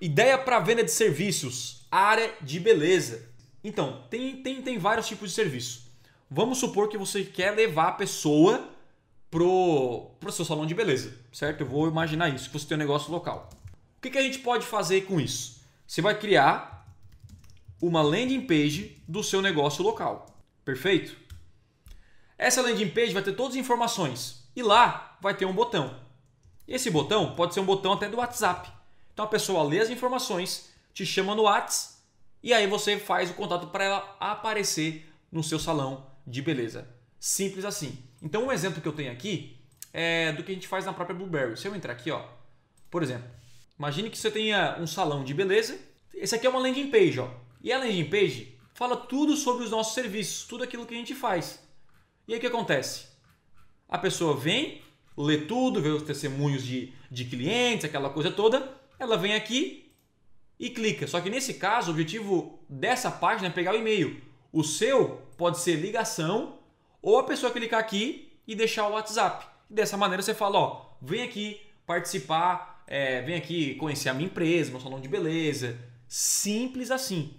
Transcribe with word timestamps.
ideia 0.00 0.38
para 0.38 0.60
venda 0.60 0.84
de 0.84 0.90
serviços, 0.90 1.86
área 1.90 2.32
de 2.40 2.60
beleza. 2.60 3.28
Então, 3.62 4.04
tem, 4.08 4.42
tem, 4.42 4.62
tem 4.62 4.78
vários 4.78 5.06
tipos 5.06 5.30
de 5.30 5.34
serviço. 5.34 5.88
Vamos 6.30 6.58
supor 6.58 6.88
que 6.88 6.98
você 6.98 7.24
quer 7.24 7.52
levar 7.52 7.88
a 7.88 7.92
pessoa 7.92 8.68
pro, 9.30 10.10
pro 10.20 10.32
seu 10.32 10.44
salão 10.44 10.66
de 10.66 10.74
beleza, 10.74 11.14
certo? 11.32 11.62
Eu 11.62 11.66
vou 11.66 11.88
imaginar 11.88 12.28
isso, 12.28 12.50
que 12.50 12.58
você 12.58 12.66
tem 12.66 12.76
um 12.76 12.80
negócio 12.80 13.10
local. 13.10 13.48
O 13.96 14.00
que, 14.00 14.10
que 14.10 14.18
a 14.18 14.22
gente 14.22 14.38
pode 14.38 14.64
fazer 14.64 15.02
com 15.02 15.20
isso? 15.20 15.62
Você 15.86 16.00
vai 16.00 16.18
criar 16.18 16.86
uma 17.80 18.02
landing 18.02 18.42
page 18.42 19.02
do 19.08 19.22
seu 19.22 19.40
negócio 19.40 19.82
local, 19.82 20.26
perfeito? 20.64 21.16
Essa 22.36 22.62
landing 22.62 22.90
page 22.90 23.12
vai 23.12 23.22
ter 23.22 23.32
todas 23.32 23.54
as 23.54 23.60
informações 23.60 24.48
e 24.54 24.62
lá 24.62 25.16
vai 25.20 25.34
ter 25.34 25.46
um 25.46 25.52
botão. 25.52 25.98
Esse 26.66 26.90
botão 26.90 27.34
pode 27.34 27.54
ser 27.54 27.60
um 27.60 27.64
botão 27.64 27.94
até 27.94 28.08
do 28.08 28.18
WhatsApp. 28.18 28.70
Então 29.18 29.26
a 29.26 29.30
pessoa 29.30 29.64
lê 29.64 29.80
as 29.80 29.90
informações, 29.90 30.72
te 30.94 31.04
chama 31.04 31.34
no 31.34 31.42
WhatsApp 31.42 31.96
e 32.40 32.54
aí 32.54 32.68
você 32.68 33.00
faz 33.00 33.28
o 33.28 33.34
contato 33.34 33.66
para 33.66 33.82
ela 33.82 34.16
aparecer 34.20 35.12
no 35.32 35.42
seu 35.42 35.58
salão 35.58 36.06
de 36.24 36.40
beleza. 36.40 36.88
Simples 37.18 37.64
assim. 37.64 37.98
Então 38.22 38.46
um 38.46 38.52
exemplo 38.52 38.80
que 38.80 38.86
eu 38.86 38.92
tenho 38.92 39.10
aqui 39.10 39.58
é 39.92 40.30
do 40.30 40.44
que 40.44 40.52
a 40.52 40.54
gente 40.54 40.68
faz 40.68 40.86
na 40.86 40.92
própria 40.92 41.16
Blueberry. 41.16 41.56
Se 41.56 41.66
eu 41.66 41.74
entrar 41.74 41.94
aqui, 41.94 42.12
ó, 42.12 42.28
por 42.88 43.02
exemplo, 43.02 43.28
imagine 43.76 44.08
que 44.08 44.16
você 44.16 44.30
tenha 44.30 44.78
um 44.78 44.86
salão 44.86 45.24
de 45.24 45.34
beleza. 45.34 45.76
Esse 46.14 46.36
aqui 46.36 46.46
é 46.46 46.50
uma 46.50 46.60
landing 46.60 46.88
page, 46.88 47.18
ó. 47.18 47.28
E 47.60 47.72
a 47.72 47.78
landing 47.80 48.08
page 48.08 48.56
fala 48.72 48.96
tudo 48.96 49.36
sobre 49.36 49.64
os 49.64 49.70
nossos 49.72 49.94
serviços, 49.94 50.46
tudo 50.46 50.62
aquilo 50.62 50.86
que 50.86 50.94
a 50.94 50.96
gente 50.96 51.16
faz. 51.16 51.60
E 52.28 52.34
aí 52.34 52.38
o 52.38 52.40
que 52.40 52.46
acontece? 52.46 53.08
A 53.88 53.98
pessoa 53.98 54.36
vem, 54.36 54.80
lê 55.16 55.38
tudo, 55.38 55.82
vê 55.82 55.88
os 55.88 56.04
testemunhos 56.04 56.62
de, 56.62 56.92
de 57.10 57.24
clientes, 57.24 57.84
aquela 57.84 58.10
coisa 58.10 58.30
toda. 58.30 58.78
Ela 58.98 59.16
vem 59.16 59.34
aqui 59.34 59.92
e 60.58 60.70
clica. 60.70 61.06
Só 61.06 61.20
que 61.20 61.30
nesse 61.30 61.54
caso, 61.54 61.88
o 61.88 61.90
objetivo 61.92 62.58
dessa 62.68 63.10
página 63.10 63.48
é 63.48 63.50
pegar 63.50 63.74
o 63.74 63.78
e-mail. 63.78 64.20
O 64.52 64.64
seu 64.64 65.22
pode 65.36 65.58
ser 65.60 65.76
ligação 65.76 66.58
ou 67.00 67.18
a 67.18 67.24
pessoa 67.24 67.52
clicar 67.52 67.80
aqui 67.80 68.32
e 68.46 68.54
deixar 68.54 68.88
o 68.88 68.92
WhatsApp. 68.92 69.46
Dessa 69.70 69.96
maneira 69.96 70.22
você 70.22 70.34
fala, 70.34 70.58
ó, 70.58 70.86
vem 71.00 71.22
aqui 71.22 71.60
participar, 71.86 72.82
é, 72.86 73.20
vem 73.22 73.36
aqui 73.36 73.74
conhecer 73.76 74.08
a 74.08 74.14
minha 74.14 74.28
empresa, 74.28 74.70
meu 74.70 74.80
salão 74.80 75.00
de 75.00 75.08
beleza. 75.08 75.78
Simples 76.08 76.90
assim. 76.90 77.34